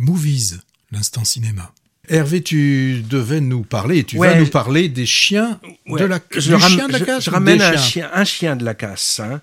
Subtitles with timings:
[0.00, 0.60] Movies,
[0.92, 1.74] l'instant cinéma.
[2.08, 6.88] Hervé, tu devais nous parler, tu vas nous parler des chiens de la, je chien
[6.88, 7.24] de la casse.
[7.24, 9.20] Je, ramène un chien, un chien de la casse.
[9.20, 9.42] Hein.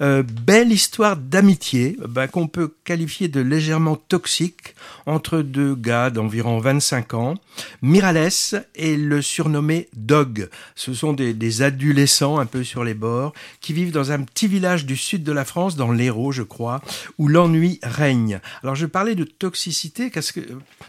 [0.00, 4.74] Euh, belle histoire d'amitié bah, qu'on peut qualifier de légèrement toxique
[5.08, 7.34] entre deux gars d'environ 25 ans.
[7.82, 8.28] Mirales
[8.74, 10.48] et le surnommé Dog.
[10.74, 14.46] Ce sont des, des, adolescents un peu sur les bords qui vivent dans un petit
[14.46, 16.82] village du sud de la France, dans l'Hérault, je crois,
[17.16, 18.40] où l'ennui règne.
[18.62, 20.40] Alors je parlais de toxicité parce que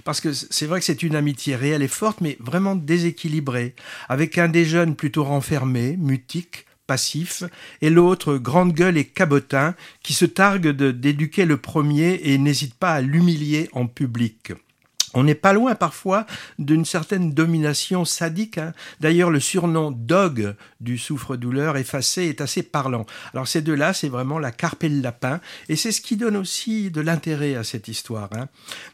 [0.04, 3.74] parce que c'est vrai que c'est une amitié réelle et forte, mais vraiment déséquilibrée,
[4.10, 7.44] avec un des jeunes plutôt renfermé, mutique, passif,
[7.84, 12.94] et l'autre grande gueule et cabotin, qui se targue d'éduquer le premier et n'hésite pas
[12.94, 14.54] à l'humilier en public.
[15.14, 16.26] On n'est pas loin parfois
[16.58, 18.58] d'une certaine domination sadique.
[18.58, 18.74] Hein.
[19.00, 23.06] D'ailleurs, le surnom Dog du souffre-douleur effacé est assez parlant.
[23.34, 26.38] Alors ces deux-là, c'est vraiment la carpe et le lapin, et c'est ce qui donne
[26.38, 28.30] aussi de l'intérêt à cette histoire.
[28.34, 28.48] Hein.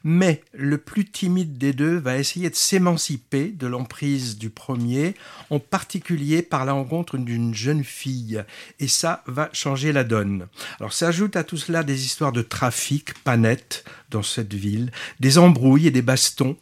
[0.04, 5.16] Mais le plus timide des deux va essayer de s'émanciper de l'emprise du premier,
[5.50, 8.44] en particulier par la rencontre d'une jeune fille,
[8.80, 10.48] et ça va changer la donne.
[10.80, 13.36] Alors s'ajoute à tout cela des histoires de trafic, pas
[14.10, 16.56] dans cette ville, des embrouilles et des bastons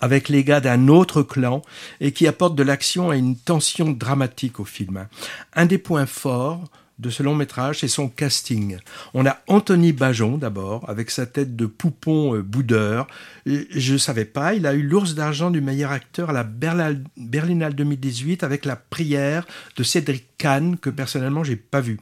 [0.00, 1.62] avec les gars d'un autre clan
[2.00, 5.06] et qui apportent de l'action et une tension dramatique au film.
[5.54, 6.64] Un des points forts
[6.98, 8.78] de ce long métrage, c'est son casting.
[9.14, 13.06] On a Anthony Bajon d'abord, avec sa tête de poupon euh, boudeur.
[13.46, 17.74] je ne savais pas, il a eu l'ours d'argent du meilleur acteur à la Berlinale
[17.74, 22.00] 2018 avec la prière de Cédric Kahn, que personnellement j'ai pas vu.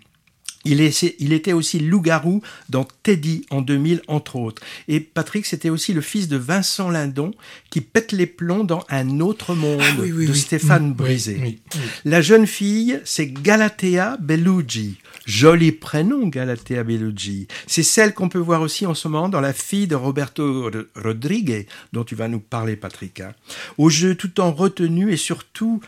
[0.66, 4.62] Il, était aussi loup-garou dans Teddy en 2000, entre autres.
[4.88, 7.32] Et Patrick, c'était aussi le fils de Vincent Lindon
[7.70, 11.60] qui pète les plombs dans Un autre monde ah de Stéphane Brisé.
[12.04, 14.98] La jeune fille, c'est Galatea Bellucci.
[15.26, 17.48] Joli prénom, Galatea Bellucci.
[17.66, 21.66] C'est celle qu'on peut voir aussi en ce moment dans La fille de Roberto Rodriguez,
[21.92, 23.20] dont tu vas nous parler, Patrick.
[23.20, 23.32] Hein.
[23.76, 25.80] Au jeu tout en retenue et surtout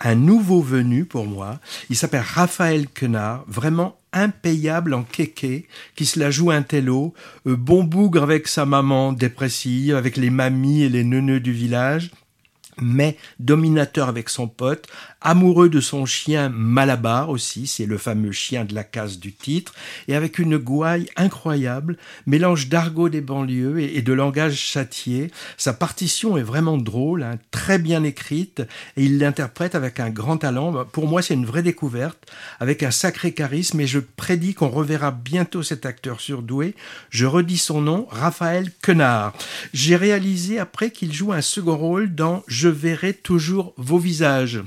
[0.00, 1.60] un nouveau venu pour moi.
[1.90, 7.14] Il s'appelle Raphaël Quenard, vraiment impayable en kéké, qui se la joue un télo,
[7.46, 12.10] euh, bon bougre avec sa maman dépressive, avec les mamies et les neuneux du village,
[12.80, 14.86] mais dominateur avec son pote,
[15.20, 19.74] amoureux de son chien Malabar aussi, c'est le fameux chien de la case du titre,
[20.08, 21.96] et avec une gouaille incroyable,
[22.26, 25.30] mélange d'argot des banlieues et, de langage châtié.
[25.56, 28.62] Sa partition est vraiment drôle, hein, très bien écrite,
[28.96, 30.84] et il l'interprète avec un grand talent.
[30.86, 35.10] Pour moi, c'est une vraie découverte, avec un sacré charisme, et je prédis qu'on reverra
[35.10, 36.74] bientôt cet acteur surdoué.
[37.10, 39.34] Je redis son nom, Raphaël Quenard.
[39.74, 44.62] J'ai réalisé après qu'il joue un second rôle dans Je verrai toujours vos visages.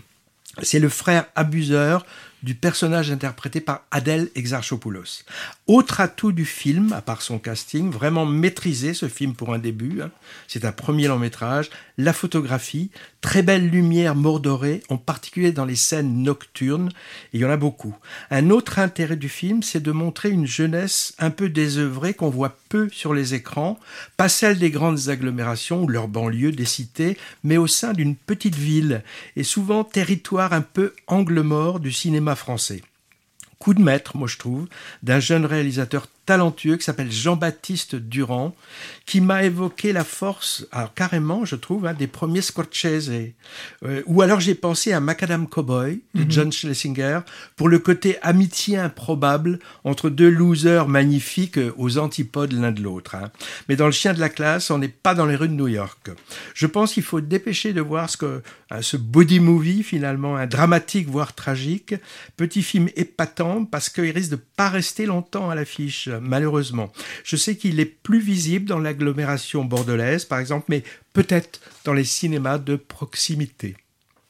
[0.62, 2.06] C'est le frère abuseur
[2.44, 5.24] du personnage interprété par Adèle Exarchopoulos.
[5.66, 10.02] Autre atout du film, à part son casting, vraiment maîtrisé ce film pour un début,
[10.02, 10.12] hein.
[10.48, 12.92] c'est un premier long métrage, la photographie,
[13.24, 16.90] très belle lumière mordorée, en particulier dans les scènes nocturnes,
[17.32, 17.96] et il y en a beaucoup.
[18.30, 22.58] Un autre intérêt du film, c'est de montrer une jeunesse un peu désœuvrée qu'on voit
[22.68, 23.80] peu sur les écrans,
[24.18, 28.56] pas celle des grandes agglomérations ou leurs banlieues des cités, mais au sein d'une petite
[28.56, 29.04] ville,
[29.38, 32.82] et souvent territoire un peu angle mort du cinéma français
[33.64, 34.68] coup de maître, moi je trouve,
[35.04, 38.56] d'un jeune réalisateur talentueux qui s'appelle Jean-Baptiste Durand,
[39.06, 43.12] qui m'a évoqué la force, alors carrément, je trouve, hein, des premiers Scorsese.
[43.84, 46.32] Euh, ou alors j'ai pensé à Macadam Cowboy de mhm.
[46.32, 47.20] John Schlesinger
[47.56, 53.16] pour le côté amitié improbable entre deux losers magnifiques aux antipodes l'un de l'autre.
[53.16, 53.32] Hein.
[53.68, 55.68] Mais dans le chien de la classe, on n'est pas dans les rues de New
[55.68, 56.10] York.
[56.54, 58.42] Je pense qu'il faut dépêcher de voir ce que
[58.72, 61.96] hein, ce body movie finalement, un dramatique voire tragique,
[62.38, 66.92] petit film épatant parce qu'il risque de pas rester longtemps à l'affiche malheureusement.
[67.24, 72.04] Je sais qu'il est plus visible dans l'agglomération bordelaise, par exemple, mais peut-être dans les
[72.04, 73.76] cinémas de proximité.